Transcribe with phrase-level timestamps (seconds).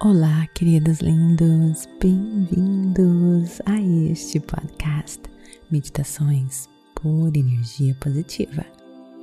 [0.00, 5.20] Olá, queridos lindos, bem-vindos a este podcast
[5.72, 8.64] Meditações por Energia Positiva.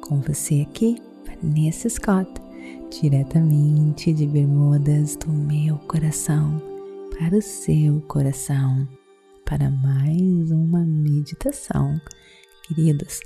[0.01, 2.29] Com você aqui, Vanessa Scott,
[2.92, 6.62] diretamente de Bermudas do meu coração
[7.17, 8.85] para o seu coração,
[9.46, 12.01] para mais uma meditação.
[12.63, 13.21] Queridos,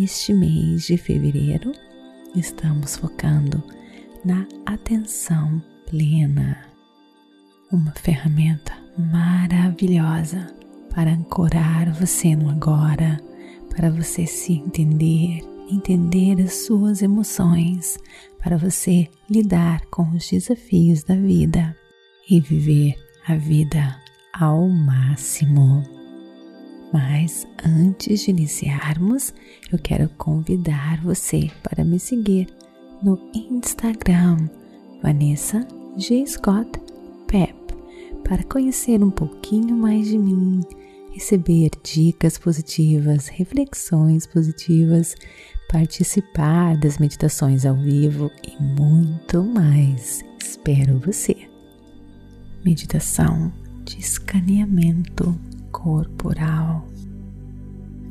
[0.00, 1.70] este mês de fevereiro
[2.34, 3.62] estamos focando
[4.24, 6.76] na atenção plena
[7.70, 10.54] uma ferramenta maravilhosa
[10.94, 13.20] para ancorar você no agora,
[13.74, 15.40] para você se entender,
[15.70, 17.98] entender as suas emoções,
[18.42, 21.76] para você lidar com os desafios da vida
[22.28, 22.94] e viver
[23.26, 24.00] a vida
[24.32, 25.82] ao máximo.
[26.92, 29.34] Mas antes de iniciarmos,
[29.70, 32.48] eu quero convidar você para me seguir
[33.02, 34.48] no Instagram
[35.02, 35.66] Vanessa
[35.98, 36.26] G.
[36.26, 36.80] Scott
[37.26, 37.57] Pep
[38.28, 40.60] para conhecer um pouquinho mais de mim,
[41.12, 45.14] receber dicas positivas, reflexões positivas,
[45.72, 50.22] participar das meditações ao vivo e muito mais.
[50.38, 51.34] Espero você.
[52.62, 53.50] Meditação
[53.86, 55.34] de escaneamento
[55.72, 56.86] corporal.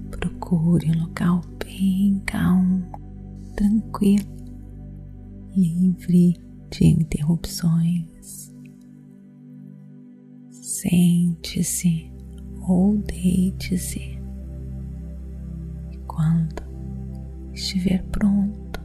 [0.10, 2.84] Procure um local bem calmo,
[3.56, 4.26] tranquilo,
[5.56, 8.17] livre de interrupções.
[10.78, 12.11] Sente-se
[12.67, 14.20] ou deite-se.
[15.92, 16.61] E quando
[17.52, 18.80] estiver pronto,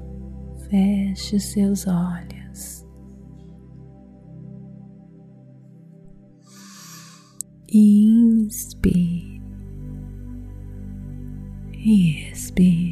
[0.71, 2.87] feche seus olhos.
[7.69, 9.43] Inspire
[11.75, 12.92] e expire.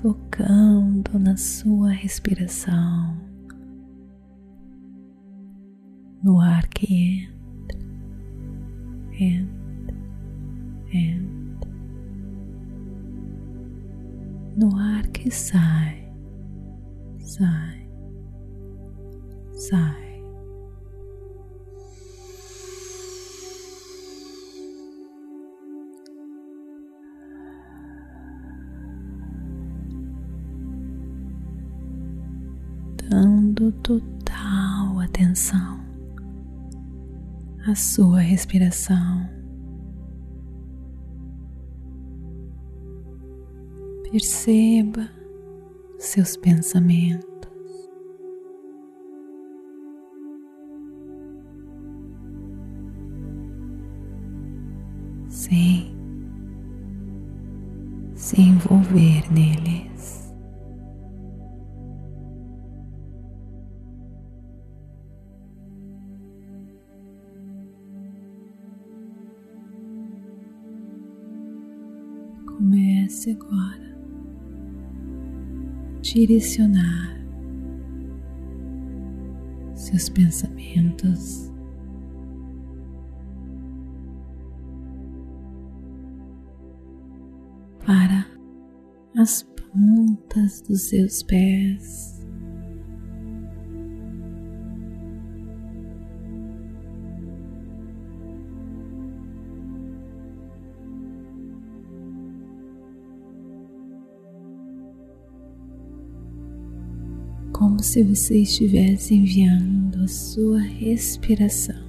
[0.00, 3.16] Focando na sua respiração,
[6.22, 7.78] no ar que entra,
[9.18, 9.96] entra,
[10.92, 11.70] entra,
[14.56, 16.12] no ar que sai,
[17.18, 17.88] sai,
[19.52, 20.05] sai.
[33.56, 35.80] Dando total atenção
[37.66, 39.28] à sua respiração.
[44.10, 45.08] Perceba
[45.98, 47.35] seus pensamentos.
[73.06, 73.96] Comece agora
[76.02, 77.24] direcionar
[79.76, 81.52] seus pensamentos
[87.86, 88.26] para
[89.16, 92.15] as pontas dos seus pés.
[107.76, 111.86] Como se você estivesse enviando a sua respiração,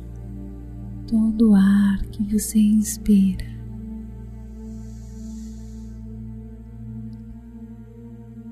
[1.07, 3.45] todo o ar que você inspira.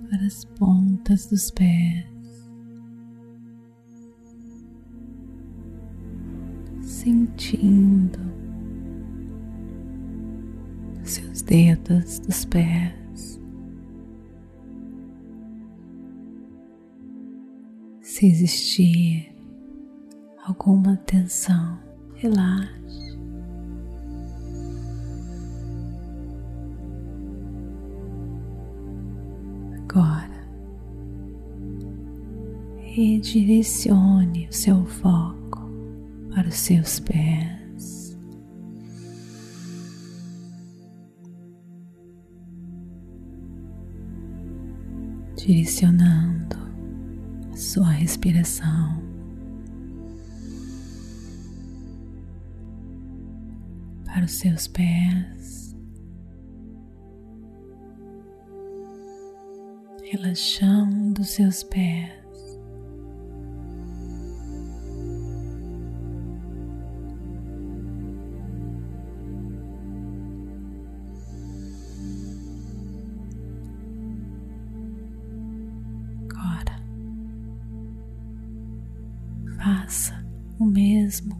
[0.10, 2.06] Para as pontas dos pés,
[6.84, 8.20] sentindo
[11.04, 13.05] seus dedos dos pés.
[18.16, 19.30] Se existir
[20.48, 21.78] alguma tensão,
[22.14, 23.20] relaxe.
[29.84, 30.48] Agora,
[32.78, 35.70] redirecione o seu foco
[36.34, 38.18] para os seus pés.
[45.36, 46.45] direcionando
[47.76, 49.04] sua respiração
[54.06, 55.76] para os seus pés,
[60.10, 62.25] relaxando os seus pés.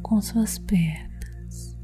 [0.06, 1.76] Com suas pernas.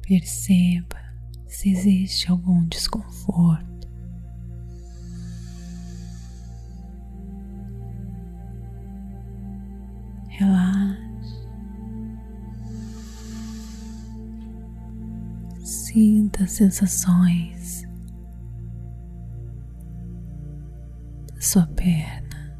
[0.00, 0.96] Perceba
[1.46, 3.86] se existe algum desconforto.
[10.28, 10.96] Relaxe.
[15.62, 17.57] Sinta as sensações
[21.58, 22.56] sua perna.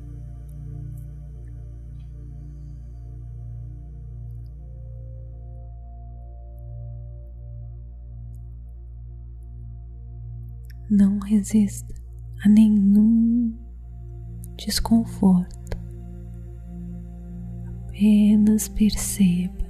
[10.91, 11.95] Não resista
[12.45, 13.57] a nenhum
[14.57, 15.79] desconforto.
[17.87, 19.69] Apenas perceba.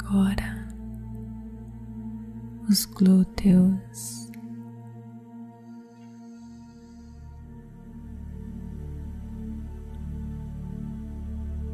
[0.00, 0.47] Agora
[2.68, 4.28] os glúteos.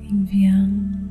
[0.02, 1.10] Enviando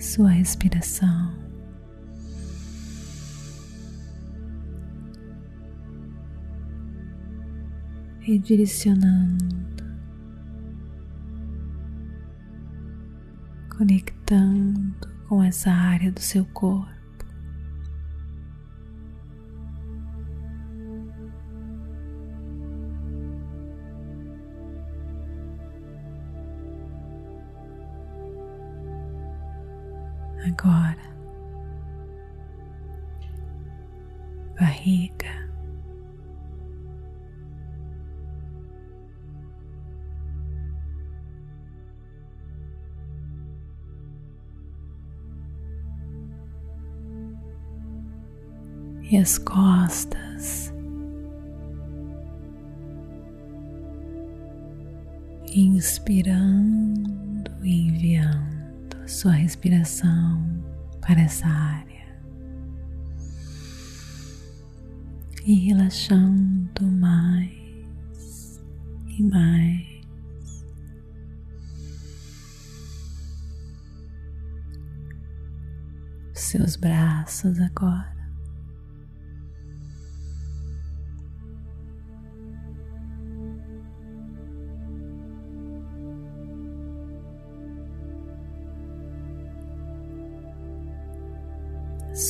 [0.00, 1.38] sua respiração.
[8.20, 9.84] Redirecionando,
[13.74, 16.96] conectando com essa área do seu corpo.
[30.46, 30.96] Agora,
[34.58, 35.47] barriga.
[49.10, 50.72] E as costas.
[55.54, 60.62] Inspirando e enviando sua respiração
[61.00, 61.88] para essa área.
[65.44, 68.60] E relaxando mais
[69.06, 69.98] e mais.
[76.34, 78.17] seus braços agora.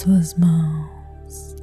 [0.09, 1.57] Suas mãos.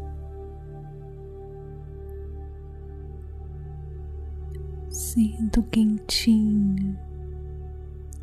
[4.88, 6.95] Sinta o quentinho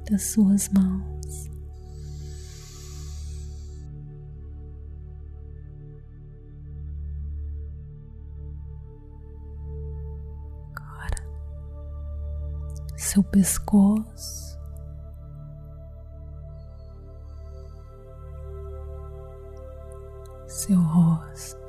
[0.09, 1.50] das suas mãos.
[10.71, 11.26] Agora,
[12.97, 14.51] seu pescoço.
[20.62, 21.61] Seu rosto.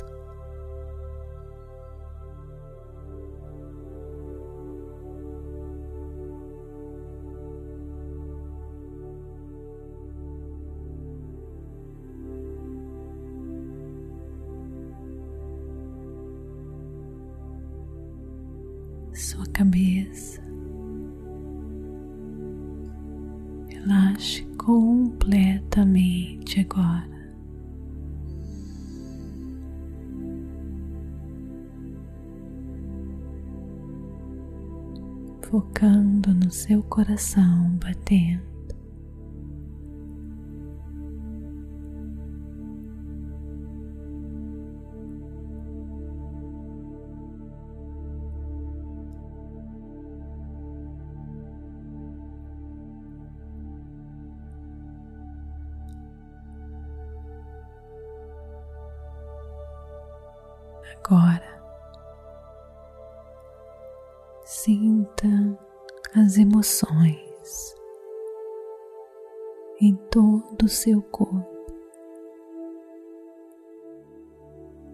[19.12, 20.42] Sua cabeça,
[23.70, 27.13] relaxe completamente agora.
[36.54, 38.54] Seu coração batendo.
[61.06, 61.53] Agora
[66.34, 67.76] Sinta as emoções
[69.80, 71.48] em todo o seu corpo.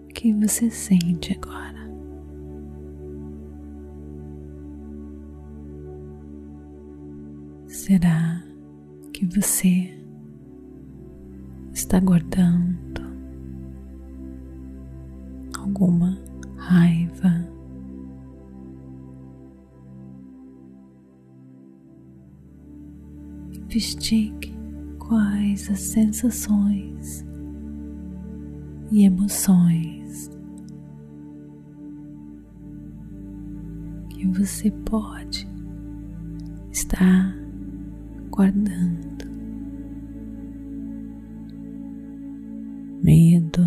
[0.04, 1.80] O que você sente agora?
[7.68, 8.44] Será
[9.14, 9.98] que você
[11.74, 13.02] está guardando
[15.58, 16.22] alguma
[16.58, 16.99] raiva?
[23.90, 24.54] Investigue
[25.00, 27.26] quais as sensações
[28.92, 30.30] e emoções
[34.12, 35.48] que você pode
[36.72, 37.36] estar
[38.30, 39.28] guardando.
[43.02, 43.66] Medo,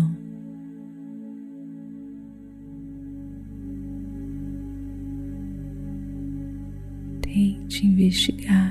[7.19, 8.62] tente investigar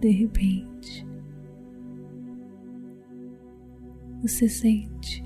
[0.00, 1.06] de repente
[4.22, 5.24] você sente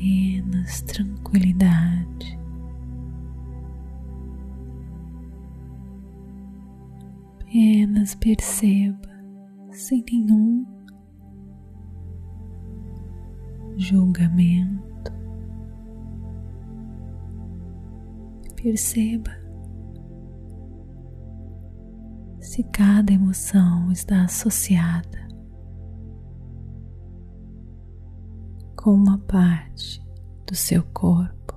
[0.00, 2.38] apenas tranquilidade.
[7.42, 9.10] Apenas perceba
[9.72, 10.64] sem nenhum
[13.76, 15.12] julgamento.
[18.56, 19.39] Perceba
[22.50, 25.28] se cada emoção está associada
[28.74, 30.04] com uma parte
[30.48, 31.54] do seu corpo.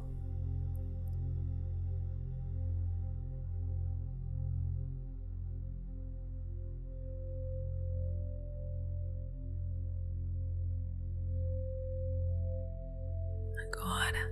[13.57, 14.31] Agora,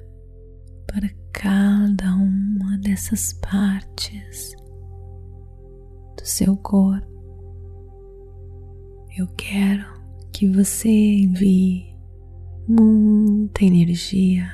[0.86, 4.61] para cada uma dessas partes,
[6.22, 7.10] do seu corpo.
[9.18, 9.86] Eu quero
[10.32, 11.96] que você envie
[12.68, 14.46] muita energia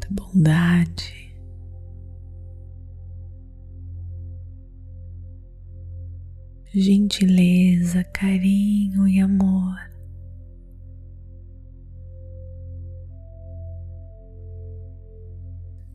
[0.00, 1.14] da bondade.
[6.72, 9.76] Gentileza, carinho e amor.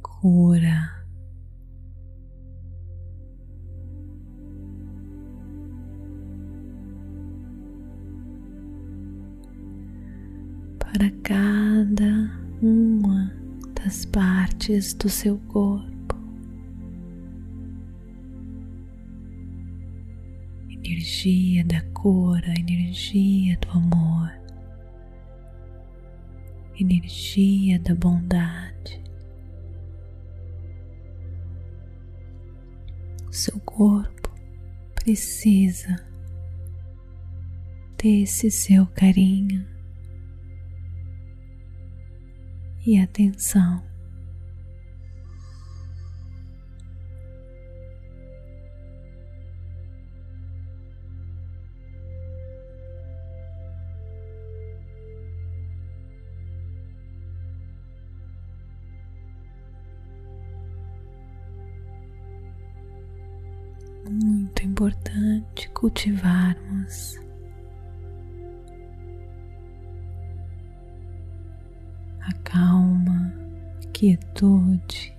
[0.01, 1.00] Cura.
[14.61, 16.15] Partes do seu corpo.
[20.69, 24.31] Energia da cura, energia do amor,
[26.79, 29.01] energia da bondade.
[33.31, 34.29] Seu corpo
[34.93, 35.95] precisa
[37.97, 39.65] desse seu carinho
[42.85, 43.90] e atenção.
[65.91, 67.19] Cultivarmos
[72.21, 73.33] a calma,
[73.83, 75.13] a quietude.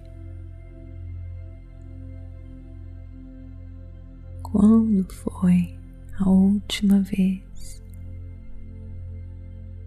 [4.43, 5.79] Quando foi
[6.19, 7.83] a última vez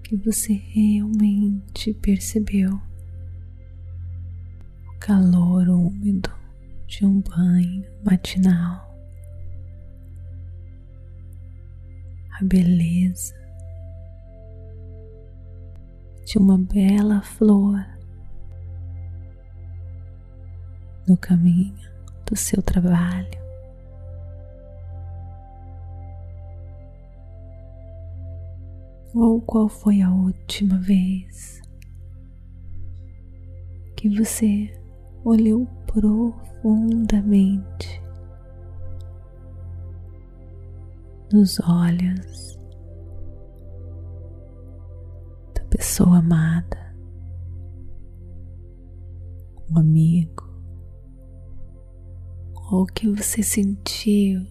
[0.03, 2.79] que você realmente percebeu
[4.87, 6.31] o calor úmido
[6.87, 8.84] de um banho matinal?
[12.39, 13.33] A beleza
[16.25, 17.79] de uma bela flor
[21.07, 21.73] no caminho
[22.25, 23.45] do seu trabalho.
[29.13, 31.61] Ou qual foi a última vez
[33.95, 34.69] que você
[35.23, 38.04] olhou profundamente
[41.31, 42.55] nos olhos
[45.75, 46.95] pessoa amada,
[49.69, 50.43] um amigo,
[52.71, 54.41] ou que você sentiu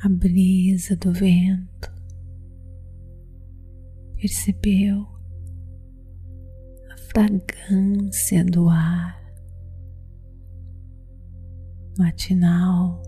[0.00, 1.92] a brisa do vento,
[4.16, 5.06] percebeu
[6.92, 9.20] a fragrância do ar
[11.98, 13.02] matinal.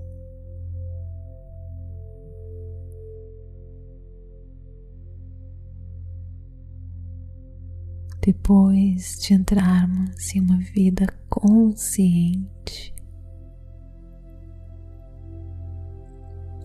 [8.26, 12.92] Depois de entrarmos em uma vida consciente,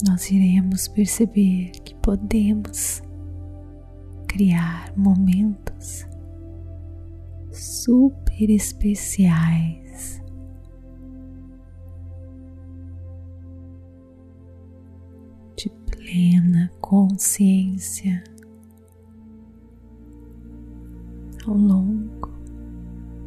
[0.08, 3.04] nós iremos perceber que podemos
[4.28, 6.04] criar momentos
[7.52, 10.20] super especiais.
[15.56, 18.24] De plena consciência
[21.48, 22.30] ao longo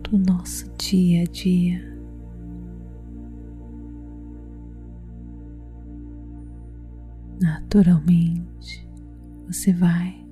[0.02, 1.94] do nosso dia a dia.
[7.40, 8.88] Naturalmente,
[9.46, 10.24] você vai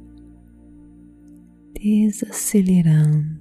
[1.74, 3.40] desacelerando,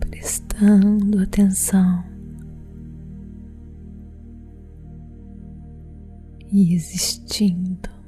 [0.00, 2.02] prestando atenção
[6.50, 7.99] e existindo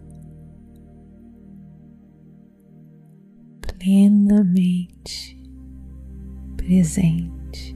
[3.82, 5.36] plenamente
[6.56, 7.74] presente.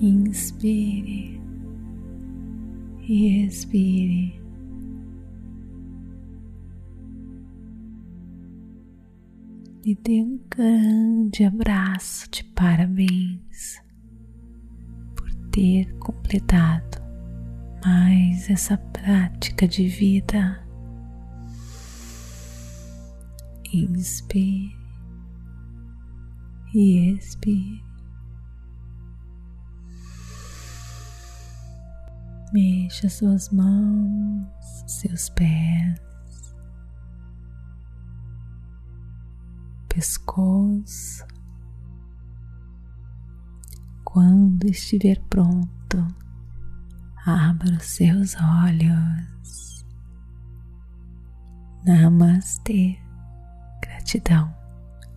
[0.00, 1.40] Inspire
[3.06, 4.43] e expire.
[9.86, 13.82] E dê um grande abraço de parabéns
[15.14, 17.02] por ter completado
[17.84, 20.66] mais essa prática de vida.
[23.74, 24.74] Inspire
[26.74, 27.84] e expire.
[32.54, 34.46] Mexa suas mãos,
[34.86, 36.00] seus pés,
[39.94, 41.24] pescoço.
[44.04, 46.06] Quando estiver pronto,
[47.24, 49.86] abra os seus olhos.
[51.86, 52.98] Namastê.
[53.80, 54.52] Gratidão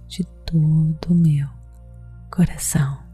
[0.07, 1.47] de todo o meu
[2.31, 3.06] coração.